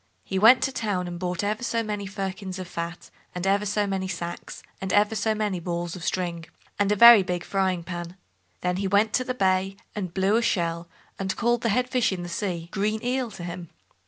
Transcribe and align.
He 0.23 0.39
went 0.39 0.63
to 0.63 0.71
town 0.71 1.07
and 1.07 1.19
bought 1.19 1.43
ever 1.43 1.61
so 1.61 1.83
many 1.83 2.07
firkins 2.07 2.57
of 2.57 2.67
fat, 2.67 3.11
and 3.35 3.45
ever 3.45 3.67
so 3.67 3.85
many 3.85 4.07
sacks, 4.07 4.63
and 4.81 4.91
ever 4.91 5.13
so 5.13 5.35
many 5.35 5.59
balls 5.59 5.95
of 5.95 6.03
string, 6.03 6.47
and 6.79 6.91
a 6.91 6.95
very 6.95 7.21
big 7.21 7.43
frying 7.43 7.83
pan, 7.83 8.17
then 8.61 8.77
he 8.77 8.87
went 8.87 9.13
to 9.13 9.23
the 9.23 9.35
bay 9.35 9.75
and 9.93 10.11
blew 10.15 10.37
a 10.37 10.41
shell, 10.41 10.87
and 11.19 11.35
called 11.35 11.61
the 11.61 11.69
Head 11.69 11.87
fish 11.87 12.11
in 12.11 12.23
the 12.23 12.29
sea, 12.29 12.67
"Green 12.71 13.03
Eel", 13.05 13.29
to 13.29 13.43
him. 13.43 13.69